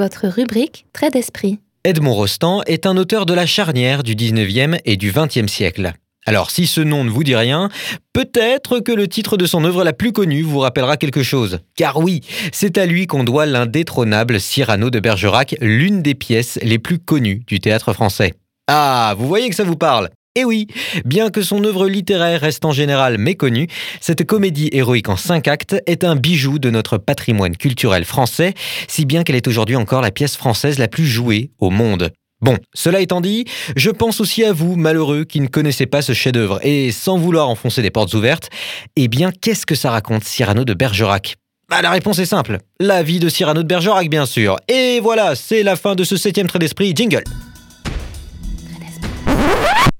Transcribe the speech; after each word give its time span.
votre 0.00 0.28
rubrique 0.28 0.86
Trait 0.94 1.10
d'esprit. 1.10 1.58
Edmond 1.84 2.14
Rostand 2.14 2.62
est 2.66 2.86
un 2.86 2.96
auteur 2.96 3.26
de 3.26 3.34
la 3.34 3.44
charnière 3.44 4.02
du 4.02 4.14
19e 4.14 4.80
et 4.86 4.96
du 4.96 5.12
20e 5.12 5.46
siècle. 5.46 5.92
Alors 6.24 6.50
si 6.50 6.66
ce 6.66 6.80
nom 6.80 7.04
ne 7.04 7.10
vous 7.10 7.22
dit 7.22 7.36
rien, 7.36 7.68
peut-être 8.14 8.80
que 8.80 8.92
le 8.92 9.08
titre 9.08 9.36
de 9.36 9.44
son 9.44 9.62
œuvre 9.64 9.84
la 9.84 9.92
plus 9.92 10.12
connue 10.12 10.42
vous 10.42 10.60
rappellera 10.60 10.96
quelque 10.96 11.22
chose. 11.22 11.60
Car 11.76 11.98
oui, 11.98 12.22
c'est 12.50 12.78
à 12.78 12.86
lui 12.86 13.06
qu'on 13.06 13.24
doit 13.24 13.44
l'indétrônable 13.44 14.40
Cyrano 14.40 14.88
de 14.88 15.00
Bergerac, 15.00 15.54
l'une 15.60 16.00
des 16.00 16.14
pièces 16.14 16.58
les 16.62 16.78
plus 16.78 16.98
connues 16.98 17.42
du 17.46 17.60
théâtre 17.60 17.92
français. 17.92 18.32
Ah, 18.68 19.14
vous 19.18 19.28
voyez 19.28 19.50
que 19.50 19.56
ça 19.56 19.64
vous 19.64 19.76
parle 19.76 20.08
et 20.36 20.44
oui, 20.44 20.68
bien 21.04 21.30
que 21.30 21.42
son 21.42 21.64
œuvre 21.64 21.88
littéraire 21.88 22.40
reste 22.40 22.64
en 22.64 22.72
général 22.72 23.18
méconnue, 23.18 23.66
cette 24.00 24.24
comédie 24.24 24.70
héroïque 24.72 25.08
en 25.08 25.16
cinq 25.16 25.48
actes 25.48 25.76
est 25.86 26.04
un 26.04 26.14
bijou 26.14 26.58
de 26.58 26.70
notre 26.70 26.98
patrimoine 26.98 27.56
culturel 27.56 28.04
français, 28.04 28.54
si 28.86 29.06
bien 29.06 29.24
qu'elle 29.24 29.36
est 29.36 29.48
aujourd'hui 29.48 29.76
encore 29.76 30.02
la 30.02 30.12
pièce 30.12 30.36
française 30.36 30.78
la 30.78 30.88
plus 30.88 31.06
jouée 31.06 31.50
au 31.58 31.70
monde. 31.70 32.10
Bon, 32.40 32.56
cela 32.74 33.00
étant 33.00 33.20
dit, 33.20 33.44
je 33.76 33.90
pense 33.90 34.20
aussi 34.20 34.44
à 34.44 34.52
vous, 34.52 34.76
malheureux, 34.76 35.24
qui 35.24 35.40
ne 35.40 35.48
connaissez 35.48 35.86
pas 35.86 36.00
ce 36.00 36.12
chef-d'œuvre, 36.12 36.58
et 36.64 36.90
sans 36.92 37.18
vouloir 37.18 37.48
enfoncer 37.48 37.82
des 37.82 37.90
portes 37.90 38.14
ouvertes, 38.14 38.48
eh 38.96 39.08
bien, 39.08 39.30
qu'est-ce 39.32 39.66
que 39.66 39.74
ça 39.74 39.90
raconte 39.90 40.24
Cyrano 40.24 40.64
de 40.64 40.74
Bergerac? 40.74 41.36
Bah, 41.68 41.82
la 41.82 41.90
réponse 41.90 42.18
est 42.18 42.26
simple. 42.26 42.58
La 42.78 43.02
vie 43.02 43.18
de 43.18 43.28
Cyrano 43.28 43.62
de 43.62 43.68
Bergerac, 43.68 44.08
bien 44.08 44.26
sûr. 44.26 44.56
Et 44.68 45.00
voilà, 45.00 45.34
c'est 45.34 45.62
la 45.62 45.76
fin 45.76 45.94
de 45.94 46.02
ce 46.04 46.16
septième 46.16 46.46
trait 46.46 46.58
d'esprit. 46.58 46.92
Jingle. 46.96 47.24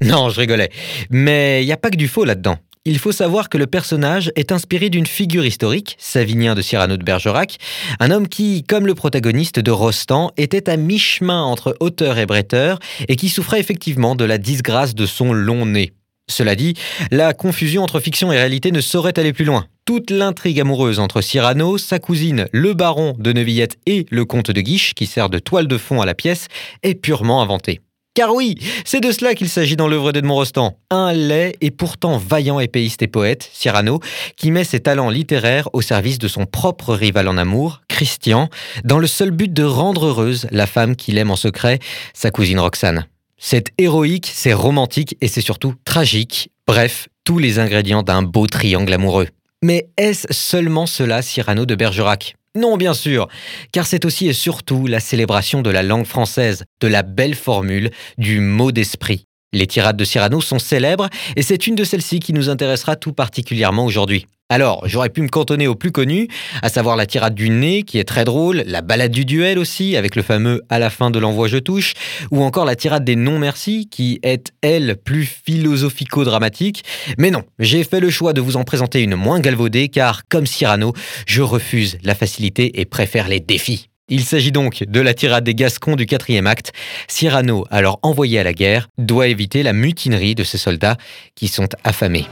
Non, 0.02 0.30
je 0.30 0.40
rigolais. 0.40 0.70
Mais 1.10 1.62
il 1.62 1.66
n'y 1.66 1.72
a 1.72 1.76
pas 1.76 1.90
que 1.90 1.96
du 1.96 2.08
faux 2.08 2.24
là-dedans. 2.24 2.56
Il 2.86 2.98
faut 2.98 3.12
savoir 3.12 3.50
que 3.50 3.58
le 3.58 3.66
personnage 3.66 4.32
est 4.36 4.52
inspiré 4.52 4.88
d'une 4.88 5.06
figure 5.06 5.44
historique, 5.44 5.96
Savinien 5.98 6.54
de 6.54 6.62
Cyrano 6.62 6.96
de 6.96 7.04
Bergerac, 7.04 7.58
un 7.98 8.10
homme 8.10 8.26
qui, 8.26 8.64
comme 8.64 8.86
le 8.86 8.94
protagoniste 8.94 9.60
de 9.60 9.70
Rostand, 9.70 10.32
était 10.38 10.70
à 10.70 10.78
mi-chemin 10.78 11.42
entre 11.42 11.76
auteur 11.80 12.16
et 12.16 12.24
bretteur 12.24 12.78
et 13.08 13.16
qui 13.16 13.28
souffrait 13.28 13.60
effectivement 13.60 14.14
de 14.14 14.24
la 14.24 14.38
disgrâce 14.38 14.94
de 14.94 15.04
son 15.04 15.34
long 15.34 15.66
nez. 15.66 15.92
Cela 16.30 16.54
dit, 16.54 16.74
la 17.10 17.34
confusion 17.34 17.82
entre 17.82 18.00
fiction 18.00 18.32
et 18.32 18.38
réalité 18.38 18.72
ne 18.72 18.80
saurait 18.80 19.18
aller 19.18 19.34
plus 19.34 19.44
loin. 19.44 19.66
Toute 19.84 20.10
l'intrigue 20.10 20.60
amoureuse 20.60 21.00
entre 21.00 21.20
Cyrano, 21.20 21.76
sa 21.76 21.98
cousine, 21.98 22.46
le 22.52 22.72
baron 22.72 23.14
de 23.18 23.32
Neuvillette 23.34 23.76
et 23.84 24.06
le 24.10 24.24
comte 24.24 24.50
de 24.50 24.60
Guiche, 24.62 24.94
qui 24.94 25.04
sert 25.04 25.28
de 25.28 25.38
toile 25.38 25.66
de 25.66 25.76
fond 25.76 26.00
à 26.00 26.06
la 26.06 26.14
pièce, 26.14 26.46
est 26.82 26.94
purement 26.94 27.42
inventée. 27.42 27.80
Car 28.14 28.34
oui, 28.34 28.56
c'est 28.84 29.00
de 29.00 29.12
cela 29.12 29.34
qu'il 29.34 29.48
s'agit 29.48 29.76
dans 29.76 29.86
l'œuvre 29.86 30.10
d'Edmond 30.10 30.34
Rostand. 30.34 30.76
Un 30.90 31.12
laid 31.12 31.56
et 31.60 31.70
pourtant 31.70 32.18
vaillant 32.18 32.58
épéiste 32.58 33.02
et 33.02 33.06
poète, 33.06 33.48
Cyrano, 33.52 34.00
qui 34.36 34.50
met 34.50 34.64
ses 34.64 34.80
talents 34.80 35.10
littéraires 35.10 35.68
au 35.74 35.80
service 35.80 36.18
de 36.18 36.26
son 36.26 36.44
propre 36.44 36.92
rival 36.92 37.28
en 37.28 37.36
amour, 37.36 37.82
Christian, 37.88 38.48
dans 38.82 38.98
le 38.98 39.06
seul 39.06 39.30
but 39.30 39.52
de 39.52 39.62
rendre 39.62 40.06
heureuse 40.06 40.48
la 40.50 40.66
femme 40.66 40.96
qu'il 40.96 41.18
aime 41.18 41.30
en 41.30 41.36
secret, 41.36 41.78
sa 42.12 42.32
cousine 42.32 42.58
Roxane. 42.58 43.06
C'est 43.38 43.72
héroïque, 43.78 44.28
c'est 44.32 44.54
romantique 44.54 45.16
et 45.20 45.28
c'est 45.28 45.40
surtout 45.40 45.74
tragique. 45.84 46.50
Bref, 46.66 47.08
tous 47.24 47.38
les 47.38 47.60
ingrédients 47.60 48.02
d'un 48.02 48.22
beau 48.22 48.48
triangle 48.48 48.92
amoureux. 48.92 49.28
Mais 49.62 49.88
est-ce 49.96 50.26
seulement 50.30 50.86
cela 50.86 51.22
Cyrano 51.22 51.64
de 51.64 51.76
Bergerac? 51.76 52.34
Non, 52.56 52.76
bien 52.76 52.94
sûr, 52.94 53.28
car 53.72 53.86
c'est 53.86 54.04
aussi 54.04 54.26
et 54.26 54.32
surtout 54.32 54.88
la 54.88 54.98
célébration 54.98 55.62
de 55.62 55.70
la 55.70 55.84
langue 55.84 56.04
française, 56.04 56.64
de 56.80 56.88
la 56.88 57.04
belle 57.04 57.36
formule, 57.36 57.90
du 58.18 58.40
mot 58.40 58.72
d'esprit. 58.72 59.24
Les 59.52 59.68
tirades 59.68 59.96
de 59.96 60.04
Cyrano 60.04 60.40
sont 60.40 60.58
célèbres 60.58 61.08
et 61.36 61.42
c'est 61.42 61.68
une 61.68 61.76
de 61.76 61.84
celles-ci 61.84 62.18
qui 62.18 62.32
nous 62.32 62.48
intéressera 62.48 62.96
tout 62.96 63.12
particulièrement 63.12 63.84
aujourd'hui. 63.84 64.26
Alors, 64.52 64.82
j'aurais 64.84 65.10
pu 65.10 65.22
me 65.22 65.28
cantonner 65.28 65.68
au 65.68 65.76
plus 65.76 65.92
connu, 65.92 66.26
à 66.60 66.68
savoir 66.68 66.96
la 66.96 67.06
tirade 67.06 67.36
du 67.36 67.50
nez, 67.50 67.84
qui 67.84 67.98
est 67.98 68.04
très 68.04 68.24
drôle, 68.24 68.64
la 68.66 68.82
balade 68.82 69.12
du 69.12 69.24
duel 69.24 69.60
aussi, 69.60 69.96
avec 69.96 70.16
le 70.16 70.22
fameux 70.22 70.60
à 70.68 70.80
la 70.80 70.90
fin 70.90 71.12
de 71.12 71.20
l'envoi 71.20 71.46
je 71.46 71.56
touche, 71.56 71.94
ou 72.32 72.42
encore 72.42 72.64
la 72.64 72.74
tirade 72.74 73.04
des 73.04 73.14
non-merci, 73.14 73.88
qui 73.88 74.18
est, 74.24 74.52
elle, 74.60 74.96
plus 74.96 75.24
philosophico-dramatique. 75.24 76.82
Mais 77.16 77.30
non, 77.30 77.44
j'ai 77.60 77.84
fait 77.84 78.00
le 78.00 78.10
choix 78.10 78.32
de 78.32 78.40
vous 78.40 78.56
en 78.56 78.64
présenter 78.64 79.02
une 79.02 79.14
moins 79.14 79.38
galvaudée, 79.38 79.88
car, 79.88 80.22
comme 80.28 80.46
Cyrano, 80.46 80.94
je 81.26 81.42
refuse 81.42 81.98
la 82.02 82.16
facilité 82.16 82.80
et 82.80 82.86
préfère 82.86 83.28
les 83.28 83.38
défis. 83.38 83.86
Il 84.08 84.24
s'agit 84.24 84.50
donc 84.50 84.82
de 84.82 85.00
la 85.00 85.14
tirade 85.14 85.44
des 85.44 85.54
Gascons 85.54 85.94
du 85.94 86.06
quatrième 86.06 86.48
acte. 86.48 86.72
Cyrano, 87.06 87.66
alors 87.70 88.00
envoyé 88.02 88.40
à 88.40 88.42
la 88.42 88.52
guerre, 88.52 88.88
doit 88.98 89.28
éviter 89.28 89.62
la 89.62 89.72
mutinerie 89.72 90.34
de 90.34 90.42
ses 90.42 90.58
soldats 90.58 90.96
qui 91.36 91.46
sont 91.46 91.68
affamés. 91.84 92.26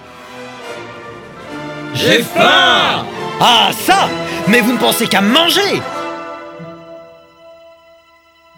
J'ai 1.94 2.22
faim 2.22 3.06
Ah 3.40 3.70
ça 3.72 4.08
Mais 4.46 4.60
vous 4.60 4.72
ne 4.72 4.78
pensez 4.78 5.06
qu'à 5.06 5.20
manger 5.20 5.80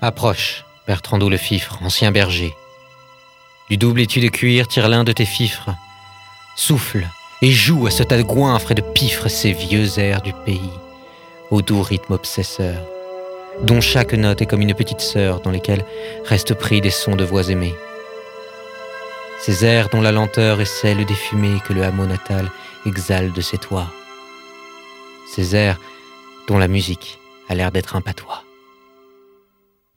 Approche, 0.02 0.64
Bertrando 0.86 1.28
le 1.28 1.36
fifre, 1.36 1.78
ancien 1.82 2.10
berger. 2.10 2.54
Du 3.68 3.76
double 3.76 4.00
étui 4.00 4.20
de 4.20 4.28
cuir 4.28 4.66
tire 4.66 4.88
l'un 4.88 5.04
de 5.04 5.12
tes 5.12 5.24
fifres. 5.24 5.70
Souffle 6.56 7.06
et 7.42 7.52
joue 7.52 7.86
à 7.86 7.90
ce 7.90 8.02
tas 8.02 8.18
de 8.18 8.22
goinfres 8.22 8.72
et 8.72 8.74
de 8.74 8.80
pifres 8.82 9.28
ces 9.28 9.52
vieux 9.52 9.98
airs 9.98 10.22
du 10.22 10.32
pays, 10.32 10.72
au 11.50 11.62
doux 11.62 11.82
rythme 11.82 12.14
obsesseur, 12.14 12.82
dont 13.62 13.80
chaque 13.80 14.12
note 14.12 14.42
est 14.42 14.46
comme 14.46 14.60
une 14.62 14.74
petite 14.74 15.00
sœur 15.00 15.40
dans 15.40 15.50
lesquelles 15.50 15.84
restent 16.24 16.54
pris 16.54 16.80
des 16.80 16.90
sons 16.90 17.16
de 17.16 17.24
voix 17.24 17.48
aimées. 17.48 17.74
Ces 19.40 19.64
airs 19.64 19.88
dont 19.88 20.02
la 20.02 20.12
lenteur 20.12 20.60
est 20.60 20.66
celle 20.66 21.06
des 21.06 21.14
fumées 21.14 21.60
que 21.66 21.72
le 21.72 21.84
hameau 21.84 22.04
natal 22.04 22.50
exhale 22.86 23.32
de 23.32 23.40
ses 23.40 23.58
toits. 23.58 23.92
Ces 25.26 25.54
airs 25.54 25.80
dont 26.48 26.58
la 26.58 26.68
musique 26.68 27.18
a 27.48 27.54
l'air 27.54 27.72
d'être 27.72 27.96
un 27.96 28.00
patois. 28.00 28.44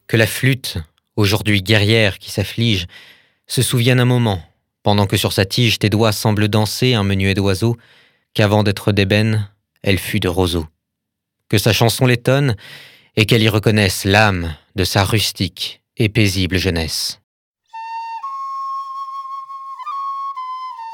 Que 0.07 0.17
la 0.17 0.27
flûte, 0.27 0.77
aujourd'hui 1.15 1.61
guerrière 1.61 2.19
qui 2.19 2.31
s'afflige, 2.31 2.87
se 3.47 3.61
souvienne 3.61 3.99
un 3.99 4.05
moment, 4.05 4.41
pendant 4.83 5.07
que 5.07 5.17
sur 5.17 5.33
sa 5.33 5.45
tige 5.45 5.79
tes 5.79 5.89
doigts 5.89 6.11
semblent 6.11 6.47
danser 6.47 6.93
un 6.93 7.03
menuet 7.03 7.33
d'oiseaux, 7.33 7.77
qu'avant 8.33 8.63
d'être 8.63 8.91
d'ébène, 8.91 9.49
elle 9.81 9.99
fut 9.99 10.19
de 10.19 10.27
roseau. 10.27 10.67
Que 11.49 11.57
sa 11.57 11.73
chanson 11.73 12.05
l'étonne, 12.05 12.55
et 13.15 13.25
qu'elle 13.25 13.43
y 13.43 13.49
reconnaisse 13.49 14.05
l'âme 14.05 14.55
de 14.75 14.83
sa 14.83 15.03
rustique 15.03 15.81
et 15.97 16.09
paisible 16.09 16.57
jeunesse. 16.57 17.19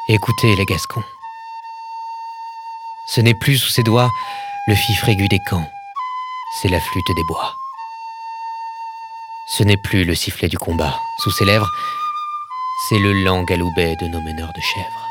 Écoutez 0.10 0.56
les 0.56 0.66
Gascons. 0.66 1.04
Ce 3.12 3.22
n'est 3.22 3.34
plus 3.34 3.58
sous 3.58 3.70
ses 3.70 3.82
doigts 3.82 4.12
le 4.68 4.76
fifre 4.76 5.10
aigu 5.10 5.28
des 5.28 5.40
camps, 5.40 5.68
c'est 6.62 6.68
la 6.68 6.80
flûte 6.80 7.08
des 7.16 7.24
bois. 7.24 7.56
Ce 9.48 9.64
n'est 9.64 9.78
plus 9.78 10.04
le 10.04 10.14
sifflet 10.14 10.48
du 10.48 10.60
combat 10.60 11.00
sous 11.18 11.32
ses 11.32 11.44
lèvres, 11.44 11.72
c'est 12.88 13.00
le 13.00 13.24
lent 13.24 13.42
galoubet 13.42 13.96
de 13.96 14.06
nos 14.06 14.22
meneurs 14.22 14.54
de 14.54 14.62
chèvres. 14.62 15.08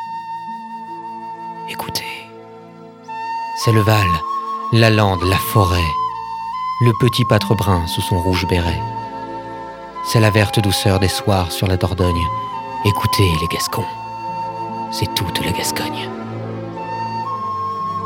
Écoutez, 1.68 2.30
c'est 3.64 3.72
le 3.72 3.80
Val, 3.80 4.06
la 4.72 4.90
lande, 4.90 5.24
la 5.24 5.38
forêt, 5.38 5.90
le 6.82 6.92
petit 7.00 7.24
pâtre 7.24 7.56
brun 7.56 7.84
sous 7.88 8.02
son 8.02 8.20
rouge 8.20 8.46
béret. 8.46 8.80
C'est 10.04 10.20
la 10.20 10.30
verte 10.30 10.60
douceur 10.60 11.00
des 11.00 11.08
soirs 11.08 11.50
sur 11.50 11.66
la 11.66 11.76
Dordogne. 11.76 12.26
Écoutez 12.84 13.28
les 13.40 13.48
Gascons, 13.48 13.84
c'est 14.92 15.12
toute 15.16 15.44
la 15.44 15.50
Gascogne. 15.50 16.08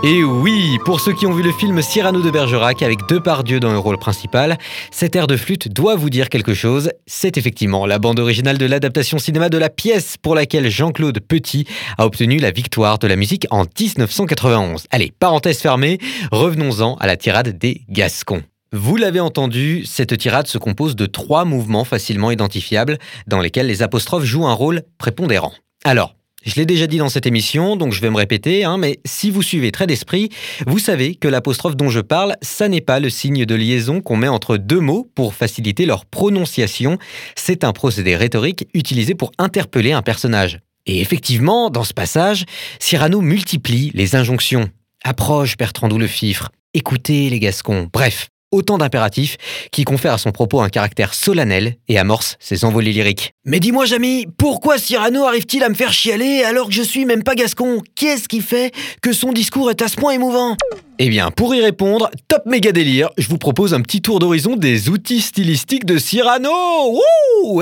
Et 0.05 0.25
oui, 0.25 0.81
pour 0.85 0.99
ceux 0.99 1.13
qui 1.13 1.27
ont 1.27 1.33
vu 1.33 1.45
le 1.45 1.53
film 1.53 1.81
Cyrano 1.81 2.23
de 2.23 2.31
Bergerac 2.33 2.83
avec 2.83 3.07
Depardieu 3.09 3.61
dans 3.61 3.71
le 3.71 3.79
rôle 3.79 3.99
principal, 3.99 4.59
cet 4.91 5.15
air 5.15 5.29
de 5.29 5.37
flûte 5.37 5.69
doit 5.69 5.95
vous 5.95 6.11
dire 6.11 6.29
quelque 6.29 6.55
chose. 6.55 6.91
C'est 7.07 7.37
effectivement 7.37 7.87
la 7.87 8.01
bande 8.01 8.19
originale 8.19 8.59
de 8.59 8.67
l'adaptation 8.67 9.19
cinéma 9.19 9.49
de 9.49 9.59
la 9.59 9.71
pièce 9.71 10.17
pour 10.17 10.35
laquelle 10.35 10.69
Jean-Claude 10.69 11.21
Petit 11.21 11.69
a 11.99 12.05
obtenu 12.05 12.39
la 12.39 12.51
victoire 12.51 12.99
de 12.99 13.07
la 13.07 13.15
musique 13.15 13.47
en 13.51 13.63
1991. 13.63 14.87
Allez, 14.91 15.13
parenthèse 15.17 15.61
fermée, 15.61 15.99
revenons-en 16.33 16.97
à 16.97 17.07
la 17.07 17.17
tirade 17.17 17.57
des 17.57 17.83
Gascons. 17.89 18.43
Vous 18.73 18.97
l'avez 18.97 19.21
entendu, 19.21 19.85
cette 19.85 20.19
tirade 20.19 20.49
se 20.49 20.59
compose 20.59 20.97
de 20.97 21.07
trois 21.07 21.45
mouvements 21.45 21.85
facilement 21.85 22.33
identifiables 22.33 22.99
dans 23.29 23.39
lesquels 23.39 23.69
les 23.69 23.83
apostrophes 23.83 24.25
jouent 24.25 24.49
un 24.49 24.55
rôle 24.55 24.83
prépondérant. 24.99 25.53
Alors, 25.85 26.17
je 26.45 26.57
l'ai 26.57 26.67
déjà 26.67 26.87
dit 26.87 26.99
dans 26.99 27.09
cette 27.09 27.27
émission, 27.27 27.77
donc 27.77 27.93
je 27.93 28.01
vais 28.01 28.11
me 28.11 28.17
répéter, 28.17 28.65
hein, 28.65 28.79
mais 28.79 29.01
si 29.05 29.31
vous 29.31 29.43
suivez 29.43 29.71
très 29.71 29.87
d'esprit, 29.87 30.29
vous 30.67 30.79
savez 30.79 31.15
que 31.15 31.29
l'apostrophe 31.29 31.77
dont 31.77 31.89
je 31.89 32.01
parle, 32.01 32.37
ça 32.43 32.69
n'est 32.69 32.81
pas 32.81 33.01
le 33.01 33.11
signe 33.11 33.45
de 33.45 33.55
liaison 33.55 34.01
qu'on 34.01 34.17
met 34.17 34.29
entre 34.29 34.57
deux 34.57 34.81
mots 34.81 35.09
pour 35.15 35.35
faciliter 35.35 35.87
leur 35.87 36.05
prononciation. 36.05 36.99
C'est 37.37 37.65
un 37.65 37.73
procédé 37.73 38.17
rhétorique 38.17 38.67
utilisé 38.75 39.15
pour 39.15 39.33
interpeller 39.39 39.93
un 39.93 40.03
personnage. 40.03 40.59
Et 40.87 41.01
effectivement, 41.01 41.71
dans 41.71 41.85
ce 41.85 41.95
passage, 41.95 42.45
Cyrano 42.81 43.21
multiplie 43.21 43.93
les 43.95 44.17
injonctions. 44.17 44.69
Approche, 45.05 45.57
Bertrandou 45.57 45.99
le 45.99 46.09
fifre. 46.09 46.51
Écoutez, 46.75 47.31
les 47.31 47.39
Gascons. 47.39 47.89
Bref, 47.93 48.32
Autant 48.53 48.77
d'impératifs 48.77 49.39
qui 49.73 49.85
confèrent 49.85 50.13
à 50.13 50.19
son 50.19 50.31
propos 50.31 50.61
un 50.61 50.69
caractère 50.69 51.15
solennel 51.15 51.77
et 51.89 51.99
amorcent 51.99 52.37
ses 52.39 52.65
envolées 52.65 52.93
lyriques. 52.93 53.33
Mais 53.47 53.61
dis-moi, 53.61 53.87
Jamy, 53.87 54.27
pourquoi 54.37 54.77
Cyrano 54.77 55.25
arrive-t-il 55.25 55.65
à 55.65 55.71
me 55.71 55.75
faire 55.75 55.93
chialer 55.93 56.45
alors 56.45 56.69
que 56.69 56.75
je 56.75 56.83
suis 56.83 57.07
même 57.07 57.23
pas 57.23 57.35
gascon? 57.35 57.83
Qu'est-ce 57.97 58.29
qui 58.29 58.43
fait 58.43 58.73
que 59.01 59.15
son 59.15 59.33
discours 59.33 59.71
est 59.71 59.81
à 59.81 59.89
ce 59.89 59.97
point 59.97 60.13
émouvant? 60.13 60.57
Eh 60.99 61.09
bien, 61.09 61.31
pour 61.31 61.55
y 61.55 61.63
répondre, 61.63 62.11
top 62.29 62.43
méga 62.45 62.73
délire, 62.73 63.09
je 63.17 63.27
vous 63.29 63.39
propose 63.39 63.73
un 63.73 63.81
petit 63.81 64.03
tour 64.03 64.19
d'horizon 64.19 64.57
des 64.57 64.91
outils 64.91 65.23
stylistiques 65.23 65.87
de 65.87 65.97
Cyrano. 65.97 66.51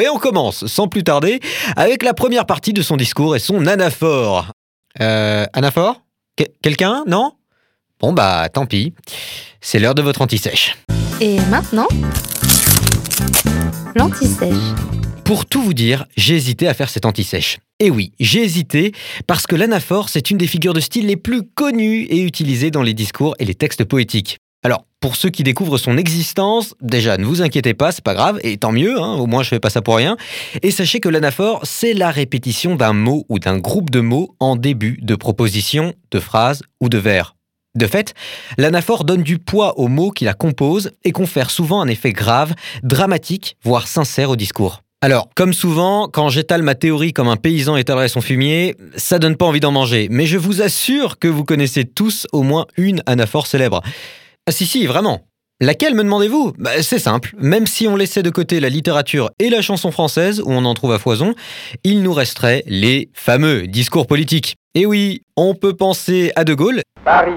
Et 0.00 0.08
on 0.08 0.18
commence, 0.18 0.66
sans 0.66 0.88
plus 0.88 1.04
tarder, 1.04 1.40
avec 1.76 2.02
la 2.02 2.14
première 2.14 2.46
partie 2.46 2.72
de 2.72 2.82
son 2.82 2.96
discours 2.96 3.36
et 3.36 3.38
son 3.38 3.66
anaphore. 3.66 4.48
Euh, 5.00 5.46
anaphore? 5.52 6.02
Quelqu'un? 6.62 7.04
Non? 7.06 7.32
Bon 8.00 8.14
bah, 8.14 8.48
tant 8.50 8.64
pis. 8.64 8.94
C'est 9.60 9.78
l'heure 9.78 9.94
de 9.94 10.00
votre 10.00 10.22
anti-sèche. 10.22 10.74
Et 11.20 11.38
maintenant, 11.50 11.88
l'anti-sèche. 13.94 14.54
Pour 15.22 15.44
tout 15.44 15.60
vous 15.60 15.74
dire, 15.74 16.06
j'ai 16.16 16.34
hésité 16.34 16.66
à 16.66 16.72
faire 16.72 16.88
cette 16.88 17.04
anti-sèche. 17.04 17.58
Et 17.78 17.90
oui, 17.90 18.12
j'ai 18.18 18.42
hésité 18.42 18.92
parce 19.26 19.46
que 19.46 19.54
l'anaphore, 19.54 20.08
c'est 20.08 20.30
une 20.30 20.38
des 20.38 20.46
figures 20.46 20.72
de 20.72 20.80
style 20.80 21.08
les 21.08 21.18
plus 21.18 21.42
connues 21.42 22.04
et 22.04 22.20
utilisées 22.20 22.70
dans 22.70 22.82
les 22.82 22.94
discours 22.94 23.34
et 23.38 23.44
les 23.44 23.54
textes 23.54 23.84
poétiques. 23.84 24.38
Alors, 24.62 24.86
pour 25.00 25.16
ceux 25.16 25.28
qui 25.28 25.42
découvrent 25.42 25.78
son 25.78 25.98
existence, 25.98 26.74
déjà, 26.80 27.18
ne 27.18 27.26
vous 27.26 27.42
inquiétez 27.42 27.74
pas, 27.74 27.92
c'est 27.92 28.04
pas 28.04 28.14
grave, 28.14 28.38
et 28.42 28.56
tant 28.56 28.72
mieux, 28.72 28.98
hein, 28.98 29.14
au 29.14 29.26
moins 29.26 29.42
je 29.42 29.50
fais 29.50 29.60
pas 29.60 29.70
ça 29.70 29.82
pour 29.82 29.96
rien. 29.96 30.16
Et 30.62 30.70
sachez 30.70 31.00
que 31.00 31.08
l'anaphore, 31.10 31.60
c'est 31.64 31.92
la 31.92 32.10
répétition 32.10 32.76
d'un 32.76 32.94
mot 32.94 33.26
ou 33.28 33.38
d'un 33.38 33.58
groupe 33.58 33.90
de 33.90 34.00
mots 34.00 34.34
en 34.40 34.56
début 34.56 34.98
de 35.02 35.14
proposition, 35.14 35.94
de 36.10 36.20
phrase 36.20 36.62
ou 36.80 36.88
de 36.88 36.98
vers. 36.98 37.34
De 37.76 37.86
fait, 37.86 38.14
l'anaphore 38.58 39.04
donne 39.04 39.22
du 39.22 39.38
poids 39.38 39.78
aux 39.78 39.86
mots 39.86 40.10
qui 40.10 40.24
la 40.24 40.34
composent 40.34 40.90
et 41.04 41.12
confère 41.12 41.50
souvent 41.50 41.80
un 41.80 41.86
effet 41.86 42.12
grave, 42.12 42.54
dramatique, 42.82 43.56
voire 43.62 43.86
sincère 43.86 44.30
au 44.30 44.36
discours. 44.36 44.82
Alors, 45.02 45.28
comme 45.34 45.54
souvent, 45.54 46.08
quand 46.08 46.28
j'étale 46.28 46.62
ma 46.62 46.74
théorie 46.74 47.12
comme 47.12 47.28
un 47.28 47.36
paysan 47.36 47.76
étalerait 47.76 48.08
son 48.08 48.20
fumier, 48.20 48.74
ça 48.96 49.18
donne 49.18 49.36
pas 49.36 49.46
envie 49.46 49.60
d'en 49.60 49.70
manger, 49.70 50.08
mais 50.10 50.26
je 50.26 50.36
vous 50.36 50.62
assure 50.62 51.18
que 51.18 51.28
vous 51.28 51.44
connaissez 51.44 51.84
tous 51.84 52.26
au 52.32 52.42
moins 52.42 52.66
une 52.76 53.02
anaphore 53.06 53.46
célèbre. 53.46 53.82
Ah 54.46 54.52
si 54.52 54.66
si, 54.66 54.86
vraiment. 54.86 55.22
Laquelle 55.62 55.94
me 55.94 56.02
demandez-vous? 56.02 56.54
Bah, 56.58 56.82
C'est 56.82 56.98
simple, 56.98 57.34
même 57.38 57.66
si 57.66 57.86
on 57.86 57.94
laissait 57.94 58.22
de 58.22 58.30
côté 58.30 58.60
la 58.60 58.68
littérature 58.68 59.30
et 59.38 59.48
la 59.48 59.62
chanson 59.62 59.90
française, 59.92 60.40
où 60.40 60.50
on 60.50 60.64
en 60.64 60.74
trouve 60.74 60.92
à 60.92 60.98
foison, 60.98 61.34
il 61.84 62.02
nous 62.02 62.12
resterait 62.12 62.64
les 62.66 63.10
fameux 63.14 63.66
discours 63.68 64.06
politiques. 64.06 64.56
Et 64.74 64.86
oui, 64.86 65.22
on 65.36 65.54
peut 65.54 65.74
penser 65.74 66.32
à 66.34 66.44
De 66.44 66.54
Gaulle. 66.54 66.82
Paris, 67.04 67.32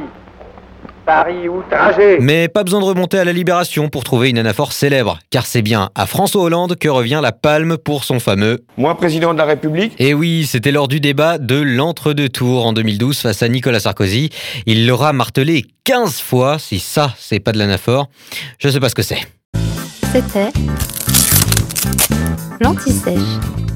Paris 1.06 1.50
outragé. 1.50 2.18
Mais 2.20 2.48
pas 2.48 2.64
besoin 2.64 2.80
de 2.80 2.86
remonter 2.86 3.20
à 3.20 3.26
la 3.26 3.34
Libération 3.34 3.90
pour 3.90 4.04
trouver 4.04 4.30
une 4.30 4.38
anaphore 4.38 4.72
célèbre, 4.72 5.20
car 5.30 5.46
c'est 5.46 5.62
bien 5.62 5.90
à 5.96 6.06
François 6.06 6.44
Hollande 6.44 6.76
que 6.78 6.88
revient 6.88 7.20
la 7.22 7.32
palme 7.32 7.78
pour 7.78 8.04
son 8.04 8.20
fameux 8.20 8.64
Moi, 8.78 8.96
président 8.96 9.34
de 9.34 9.38
la 9.38 9.46
République 9.46 9.94
Et 10.00 10.14
oui, 10.14 10.46
c'était 10.46 10.72
lors 10.72 10.88
du 10.88 11.00
débat 11.00 11.38
de 11.38 11.60
l'entre-deux 11.62 12.30
tours 12.30 12.66
en 12.66 12.74
2012 12.74 13.20
face 13.20 13.44
à 13.44 13.50
Nicolas 13.50 13.80
Sarkozy. 13.80 14.30
Il 14.66 14.88
l'aura 14.88 15.14
martelé 15.14 15.66
15 15.84 16.20
fois, 16.20 16.60
si 16.60 16.80
ça, 16.80 17.14
c'est 17.18 17.40
pas 17.40 17.52
de 17.52 17.58
l'anaphore. 17.58 18.10
Je 18.60 18.70
sais 18.70 18.80
pas 18.80 18.90
ce 18.90 18.96
que 18.96 19.02
c'est. 19.02 19.20
C'était 20.14 20.52
l'anti-sèche. 22.62 23.73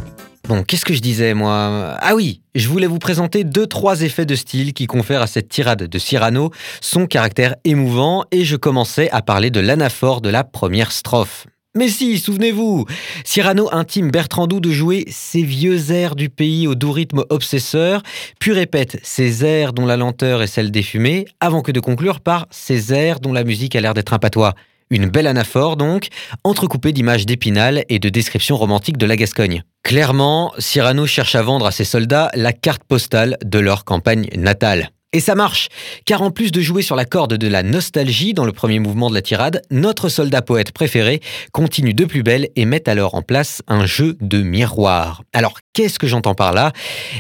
Bon, 0.48 0.64
qu'est-ce 0.64 0.86
que 0.86 0.94
je 0.94 1.02
disais, 1.02 1.34
moi? 1.34 1.98
Ah 2.00 2.16
oui, 2.16 2.42
je 2.56 2.70
voulais 2.70 2.88
vous 2.88 3.00
présenter 3.00 3.44
deux, 3.44 3.68
trois 3.68 4.02
effets 4.04 4.26
de 4.26 4.36
style 4.36 4.74
qui 4.74 4.88
confèrent 4.88 5.22
à 5.22 5.28
cette 5.28 5.50
tirade 5.50 5.84
de 5.84 6.00
Cyrano 6.00 6.52
son 6.80 7.06
caractère 7.06 7.58
émouvant, 7.66 8.24
et 8.32 8.46
je 8.46 8.56
commençais 8.56 9.10
à 9.12 9.22
parler 9.22 9.52
de 9.52 9.60
l'anaphore 9.60 10.22
de 10.22 10.30
la 10.30 10.46
première 10.46 10.94
strophe. 10.94 11.48
Mais 11.76 11.90
si, 11.90 12.18
souvenez-vous, 12.18 12.86
Cyrano 13.26 13.68
intime 13.74 14.10
Bertrandou 14.10 14.62
de 14.62 14.72
jouer 14.72 15.04
ces 15.10 15.44
vieux 15.44 15.92
airs 15.92 16.16
du 16.16 16.30
pays 16.30 16.66
au 16.66 16.76
doux 16.76 16.94
rythme 16.94 17.26
obsesseur, 17.30 18.02
puis 18.40 18.54
répète 18.54 19.02
ces 19.04 19.44
airs 19.44 19.74
dont 19.74 19.86
la 19.86 19.98
lenteur 19.98 20.42
est 20.42 20.48
celle 20.48 20.72
des 20.72 20.82
fumées, 20.82 21.26
avant 21.42 21.62
que 21.62 21.74
de 21.74 21.82
conclure 21.82 22.22
par 22.22 22.48
ces 22.52 22.94
airs 22.94 23.20
dont 23.20 23.34
la 23.34 23.44
musique 23.44 23.76
a 23.76 23.82
l'air 23.82 23.94
d'être 23.94 24.14
un 24.14 24.20
patois. 24.20 24.56
Une 24.90 25.10
belle 25.10 25.28
anaphore 25.28 25.76
donc, 25.76 26.08
entrecoupée 26.44 26.94
d'images 26.94 27.26
d'épinal 27.26 27.84
et 27.90 28.00
de 28.00 28.10
descriptions 28.10 28.56
romantiques 28.56 28.98
de 28.98 29.06
la 29.06 29.18
Gascogne. 29.18 29.64
Clairement, 29.84 30.54
Cyrano 30.60 31.06
cherche 31.06 31.36
à 31.36 31.42
vendre 31.42 31.66
à 31.66 31.72
ses 31.72 31.84
soldats 31.84 32.30
la 32.34 32.54
carte 32.54 32.84
postale 32.84 33.38
de 33.44 33.60
leur 33.60 33.84
campagne 33.84 34.28
natale. 34.36 34.92
Et 35.18 35.20
ça 35.20 35.34
marche, 35.34 35.70
car 36.06 36.22
en 36.22 36.30
plus 36.30 36.52
de 36.52 36.62
jouer 36.62 36.84
sur 36.84 36.96
la 36.96 37.04
corde 37.04 37.34
de 37.34 37.48
la 37.48 37.64
nostalgie 37.64 38.36
dans 38.36 38.46
le 38.46 38.52
premier 38.52 38.78
mouvement 38.78 39.10
de 39.10 39.16
la 39.16 39.24
tirade, 39.24 39.64
notre 39.72 40.10
soldat 40.10 40.44
poète 40.44 40.72
préféré 40.72 41.22
continue 41.52 41.96
de 41.96 42.06
plus 42.06 42.22
belle 42.22 42.50
et 42.56 42.66
met 42.66 42.88
alors 42.88 43.16
en 43.16 43.24
place 43.24 43.64
un 43.68 43.88
jeu 43.88 44.16
de 44.22 44.44
miroir. 44.44 45.24
Alors, 45.34 45.58
qu'est-ce 45.74 45.98
que 45.98 46.06
j'entends 46.06 46.36
par 46.36 46.54
là? 46.54 46.72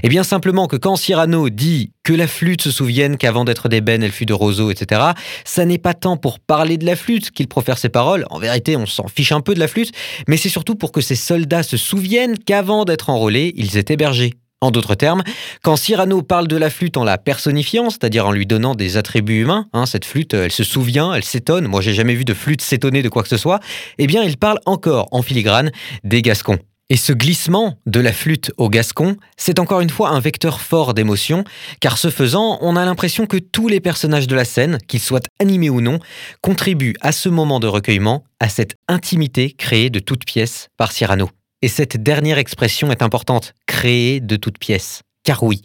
Eh 0.03 0.09
bien 0.09 0.21
simplement 0.21 0.67
que 0.67 0.75
quand 0.75 0.95
Cyrano 0.95 1.49
dit 1.49 1.91
que 2.03 2.13
la 2.13 2.27
flûte 2.27 2.61
se 2.61 2.69
souvienne 2.69 3.17
qu'avant 3.17 3.45
d'être 3.45 3.67
d'ébène, 3.67 4.03
elle 4.03 4.11
fut 4.11 4.27
de 4.27 4.33
roseau, 4.33 4.69
etc., 4.69 5.01
ça 5.43 5.65
n'est 5.65 5.79
pas 5.79 5.95
tant 5.95 6.17
pour 6.17 6.39
parler 6.39 6.77
de 6.77 6.85
la 6.85 6.95
flûte 6.95 7.31
qu'il 7.31 7.47
profère 7.47 7.79
ses 7.79 7.89
paroles, 7.89 8.27
en 8.29 8.37
vérité 8.37 8.77
on 8.77 8.85
s'en 8.85 9.07
fiche 9.07 9.31
un 9.31 9.41
peu 9.41 9.55
de 9.55 9.59
la 9.59 9.67
flûte, 9.67 9.91
mais 10.27 10.37
c'est 10.37 10.49
surtout 10.49 10.75
pour 10.75 10.91
que 10.91 11.01
ses 11.01 11.15
soldats 11.15 11.63
se 11.63 11.77
souviennent 11.77 12.37
qu'avant 12.37 12.85
d'être 12.85 13.09
enrôlés, 13.09 13.55
ils 13.57 13.75
étaient 13.75 13.97
bergers. 13.97 14.35
En 14.59 14.71
d'autres 14.71 14.95
termes, 14.95 15.21
quand 15.61 15.75
Cyrano 15.75 16.23
parle 16.23 16.47
de 16.47 16.57
la 16.57 16.71
flûte 16.71 16.97
en 16.97 17.03
la 17.03 17.19
personnifiant, 17.19 17.91
c'est-à-dire 17.91 18.25
en 18.25 18.31
lui 18.31 18.47
donnant 18.47 18.73
des 18.73 18.97
attributs 18.97 19.41
humains, 19.41 19.67
hein, 19.71 19.85
cette 19.85 20.03
flûte, 20.03 20.33
elle 20.33 20.51
se 20.51 20.63
souvient, 20.63 21.13
elle 21.13 21.23
s'étonne, 21.23 21.67
moi 21.67 21.79
j'ai 21.79 21.93
jamais 21.93 22.15
vu 22.15 22.25
de 22.25 22.33
flûte 22.33 22.61
s'étonner 22.61 23.03
de 23.03 23.09
quoi 23.09 23.21
que 23.21 23.29
ce 23.29 23.37
soit, 23.37 23.59
eh 23.99 24.07
bien 24.07 24.23
il 24.23 24.35
parle 24.35 24.59
encore 24.65 25.09
en 25.11 25.21
filigrane 25.21 25.71
des 26.03 26.23
Gascons. 26.23 26.57
Et 26.89 26.95
ce 26.95 27.11
glissement 27.11 27.77
de 27.85 27.99
la 27.99 28.13
flûte 28.13 28.51
au 28.57 28.69
gascon, 28.69 29.17
c'est 29.35 29.59
encore 29.59 29.81
une 29.81 29.89
fois 29.89 30.09
un 30.09 30.21
vecteur 30.21 30.61
fort 30.61 30.93
d'émotion, 30.93 31.43
car 31.81 31.97
ce 31.97 32.09
faisant, 32.09 32.59
on 32.61 32.77
a 32.77 32.85
l'impression 32.85 33.25
que 33.25 33.35
tous 33.35 33.67
les 33.67 33.81
personnages 33.81 34.27
de 34.27 34.35
la 34.35 34.45
scène, 34.45 34.77
qu'ils 34.87 35.01
soient 35.01 35.19
animés 35.41 35.69
ou 35.69 35.81
non, 35.81 35.99
contribuent 36.41 36.95
à 37.01 37.11
ce 37.11 37.27
moment 37.27 37.59
de 37.59 37.67
recueillement, 37.67 38.23
à 38.39 38.47
cette 38.47 38.75
intimité 38.87 39.51
créée 39.51 39.89
de 39.89 39.99
toutes 39.99 40.25
pièces 40.25 40.69
par 40.77 40.93
Cyrano. 40.93 41.29
Et 41.63 41.67
cette 41.69 41.97
dernière 41.97 42.37
expression 42.37 42.91
est 42.91 43.01
importante, 43.01 43.55
créée 43.65 44.19
de 44.19 44.35
toutes 44.35 44.59
pièces. 44.59 45.01
Car 45.23 45.41
oui, 45.41 45.63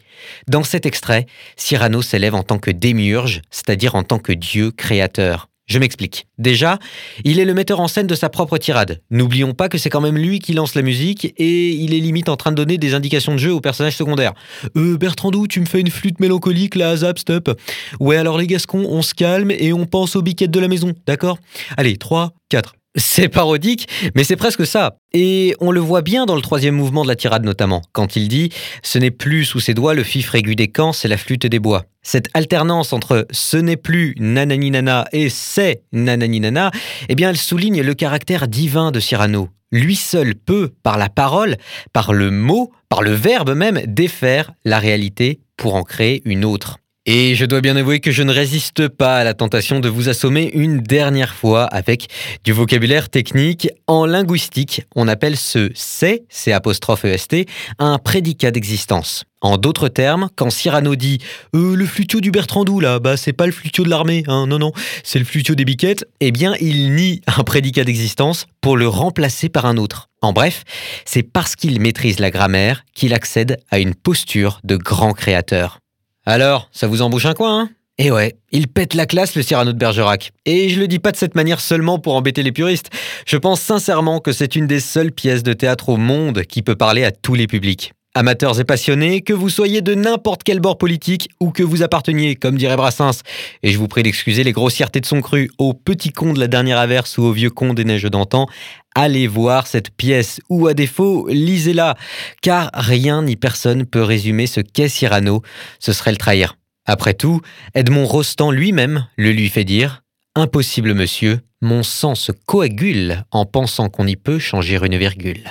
dans 0.49 0.65
cet 0.65 0.87
extrait, 0.87 1.27
Cyrano 1.57 2.01
s'élève 2.01 2.35
en 2.35 2.43
tant 2.43 2.59
que 2.59 2.71
démiurge, 2.71 3.43
c'est-à-dire 3.51 3.95
en 3.95 4.03
tant 4.03 4.19
que 4.19 4.33
Dieu 4.33 4.71
créateur. 4.71 5.51
Je 5.67 5.79
m'explique. 5.79 6.27
Déjà, 6.39 6.79
il 7.25 7.39
est 7.39 7.45
le 7.45 7.55
metteur 7.55 7.79
en 7.79 7.89
scène 7.89 8.07
de 8.07 8.15
sa 8.15 8.29
propre 8.29 8.59
tirade. 8.59 9.01
N'oublions 9.11 9.53
pas 9.53 9.69
que 9.69 9.79
c'est 9.79 9.91
quand 9.91 10.01
même 10.01 10.17
lui 10.17 10.41
qui 10.41 10.55
lance 10.55 10.75
la 10.75 10.83
musique 10.83 11.33
et 11.37 11.71
il 11.71 11.95
est 11.95 12.01
limite 12.01 12.29
en 12.29 12.37
train 12.37 12.51
de 12.51 12.57
donner 12.57 12.79
des 12.79 12.95
indications 12.95 13.33
de 13.33 13.39
jeu 13.39 13.53
aux 13.53 13.61
personnages 13.61 13.97
secondaires. 13.97 14.33
Euh, 14.77 14.97
Bertrandou, 14.97 15.47
tu 15.47 15.61
me 15.61 15.67
fais 15.67 15.81
une 15.81 15.91
flûte 15.91 16.21
mélancolique 16.21 16.75
là, 16.75 16.97
zap, 16.97 17.19
stop. 17.19 17.59
Ouais, 18.01 18.17
alors 18.17 18.39
les 18.39 18.47
Gascons, 18.47 18.87
on 18.89 19.03
se 19.03 19.15
calme 19.15 19.51
et 19.51 19.73
on 19.73 19.87
pense 19.87 20.17
aux 20.17 20.23
biquettes 20.23 20.51
de 20.51 20.61
la 20.61 20.69
maison, 20.69 20.95
d'accord? 21.07 21.39
Allez, 21.77 21.97
3, 21.97 22.33
4. 22.49 22.75
C'est 22.95 23.31
parodique, 23.31 23.89
mais 24.15 24.23
c'est 24.23 24.37
presque 24.37 24.67
ça. 24.67 24.97
Et 25.15 25.55
on 25.61 25.71
le 25.71 25.81
voit 25.81 26.03
bien 26.03 26.27
dans 26.27 26.37
le 26.37 26.43
troisième 26.43 26.75
mouvement 26.75 27.05
de 27.05 27.09
la 27.09 27.17
tirade 27.17 27.45
notamment, 27.45 27.81
quand 27.93 28.17
il 28.17 28.29
dit⁇ 28.29 28.49
Ce 28.83 28.99
n'est 28.99 29.11
plus 29.11 29.47
sous 29.47 29.61
ses 29.61 29.73
doigts 29.73 29.95
le 29.95 30.03
fif 30.03 30.35
aigu 30.35 30.55
des 30.57 30.69
camps, 30.69 30.93
c'est 30.93 31.09
la 31.09 31.17
flûte 31.17 31.47
des 31.47 31.59
bois⁇ 31.59 31.81
Cette 32.03 32.29
alternance 32.35 32.93
entre 32.93 33.27
ce 33.31 33.57
n'est 33.57 33.79
plus 33.79 34.15
nanani 34.19 34.71
nana 34.71 35.07
et 35.13 35.31
c'est 35.31 35.83
nanani 35.93 36.41
nana, 36.41 36.71
eh 37.09 37.15
bien 37.15 37.31
elle 37.31 37.39
souligne 37.39 37.81
le 37.81 37.95
caractère 37.95 38.47
divin 38.47 38.91
de 38.91 39.01
Cyrano. 39.01 39.49
Lui 39.71 39.97
seul 39.97 40.35
peut, 40.35 40.73
par 40.83 40.99
la 40.99 41.09
parole, 41.09 41.57
par 41.95 42.13
le 42.13 42.31
mot, 42.31 42.73
par 42.91 43.01
le 43.01 43.13
verbe 43.13 43.55
même, 43.55 43.81
défaire 43.87 44.53
la 44.67 44.79
réalité 44.79 45.41
pour 45.57 45.77
en 45.77 45.83
créer 45.83 46.21
une 46.27 46.45
autre. 46.45 46.82
Et 47.05 47.35
je 47.35 47.45
dois 47.45 47.61
bien 47.61 47.75
avouer 47.75 47.99
que 47.99 48.13
je 48.13 48.23
ne 48.23 48.33
résiste 48.33 48.87
pas 48.87 49.17
à 49.17 49.25
la 49.25 49.35
tentation 49.35 49.81
de 49.81 49.89
vous 49.89 50.09
assommer 50.09 50.53
une 50.55 50.79
dernière 50.79 51.35
fois 51.35 51.65
avec 51.65 52.07
du 52.45 52.53
vocabulaire 52.53 53.09
technique. 53.09 53.69
En 53.89 54.07
linguistique, 54.07 54.83
on 54.95 55.09
appelle 55.09 55.37
ce 55.37 55.73
c'est, 55.75 56.23
c'est 56.29 56.53
apostrophe 56.53 57.05
EST, 57.05 57.49
un 57.81 57.99
prédicat 57.99 58.53
d'existence. 58.53 59.25
En 59.41 59.57
d'autres 59.57 59.89
termes, 59.89 60.29
quand 60.37 60.51
Cyrano 60.51 60.95
dit 60.95 61.19
euh, 61.57 61.75
le 61.75 61.87
flutio 61.87 62.21
du 62.21 62.31
Bertrandou 62.31 62.79
là, 62.79 63.01
bah 63.01 63.17
c'est 63.17 63.33
pas 63.33 63.47
le 63.47 63.53
flutio 63.53 63.83
de 63.83 63.91
l'armée, 63.91 64.23
hein, 64.29 64.47
non 64.47 64.61
non, 64.61 64.71
c'est 65.03 65.19
le 65.19 65.25
flutio 65.25 65.57
des 65.57 65.65
biquettes, 65.65 66.07
eh 66.21 66.31
bien 66.31 66.55
il 66.61 66.95
nie 66.95 67.21
un 67.27 67.43
prédicat 67.43 67.83
d'existence 67.83 68.47
pour 68.61 68.77
le 68.77 68.87
remplacer 68.87 69.49
par 69.49 69.67
un 69.67 69.77
autre. 69.77 70.09
En 70.21 70.33
bref, 70.33 70.63
c'est 71.05 71.25
parce 71.25 71.57
qu'il 71.57 71.81
maîtrise 71.81 72.21
la 72.21 72.31
grammaire 72.31 72.85
qu'il 72.95 73.13
accède 73.13 73.59
à 73.73 73.81
une 73.81 73.97
posture 73.97 74.61
de 74.63 74.77
grand 74.77 75.15
créateur. 75.15 75.82
Alors, 76.25 76.69
ça 76.73 76.87
vous 76.87 77.03
embouche 77.03 77.27
un 77.27 77.35
coin, 77.35 77.63
hein? 77.63 77.71
Et 77.99 78.11
ouais, 78.11 78.37
il 78.53 78.69
pète 78.69 78.95
la 78.95 79.07
classe 79.07 79.35
le 79.35 79.43
Cyrano 79.43 79.73
de 79.73 79.79
Bergerac. 79.79 80.33
Et 80.47 80.71
je 80.71 80.81
le 80.81 80.89
dis 80.89 80.99
pas 80.99 81.13
de 81.13 81.17
cette 81.17 81.35
manière 81.35 81.61
seulement 81.61 81.99
pour 81.99 82.15
embêter 82.15 82.43
les 82.43 82.53
puristes. 82.53 82.91
Je 83.27 83.37
pense 83.37 83.61
sincèrement 83.61 84.19
que 84.19 84.33
c'est 84.33 84.57
une 84.57 84.67
des 84.67 84.81
seules 84.81 85.13
pièces 85.13 85.43
de 85.43 85.53
théâtre 85.53 85.91
au 85.91 85.97
monde 85.99 86.43
qui 86.45 86.63
peut 86.63 86.75
parler 86.75 87.05
à 87.05 87.11
tous 87.11 87.35
les 87.35 87.47
publics. 87.47 87.93
Amateurs 88.15 88.61
et 88.61 88.65
passionnés, 88.65 89.23
que 89.23 89.33
vous 89.33 89.49
soyez 89.49 89.81
de 89.81 89.95
n'importe 89.95 90.43
quel 90.43 90.61
bord 90.61 90.77
politique 90.77 91.31
ou 91.41 91.51
que 91.51 91.63
vous 91.63 91.83
apparteniez, 91.83 92.37
comme 92.37 92.57
dirait 92.57 92.77
Brassens, 92.77 93.23
et 93.63 93.71
je 93.71 93.79
vous 93.79 93.89
prie 93.89 94.03
d'excuser 94.03 94.45
les 94.45 94.53
grossièretés 94.53 95.01
de 95.01 95.07
son 95.07 95.23
cru, 95.23 95.51
au 95.57 95.73
petit 95.73 96.11
con 96.11 96.35
de 96.35 96.39
la 96.39 96.47
dernière 96.47 96.79
averse 96.79 97.17
ou 97.17 97.23
au 97.23 97.33
vieux 97.33 97.49
con 97.49 97.73
des 97.73 97.85
neiges 97.85 98.05
d'antan, 98.05 98.49
allez 98.95 99.27
voir 99.27 99.67
cette 99.67 99.91
pièce 99.91 100.41
ou 100.49 100.67
à 100.67 100.75
défaut, 100.75 101.29
lisez-la, 101.29 101.97
car 102.43 102.71
rien 102.75 103.23
ni 103.23 103.37
personne 103.37 103.87
peut 103.87 104.03
résumer 104.03 104.47
ce 104.47 104.61
qu'est 104.61 104.89
Cyrano, 104.89 105.43
ce 105.79 105.93
serait 105.93 106.13
le 106.13 106.17
trahir. 106.17 106.57
Après 106.87 107.15
tout, 107.15 107.41
Edmond 107.75 108.07
Rostand 108.07 108.51
lui-même 108.51 109.07
le 109.17 109.31
lui 109.31 109.49
fait 109.49 109.65
dire 109.65 110.03
Impossible, 110.35 110.95
monsieur, 110.95 111.41
mon 111.61 111.83
sang 111.83 112.15
se 112.15 112.33
coagule 112.33 113.25
en 113.31 113.45
pensant 113.47 113.89
qu'on 113.89 114.07
y 114.07 114.17
peut 114.17 114.39
changer 114.39 114.79
une 114.83 114.97
virgule. 114.97 115.45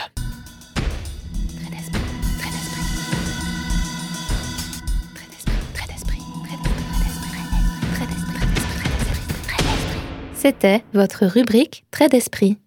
C'était 10.42 10.84
votre 10.96 11.28
rubrique 11.28 11.86
Trait 11.92 12.10
d'esprit. 12.10 12.58